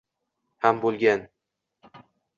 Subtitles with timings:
[0.65, 1.27] ham bo’lgan…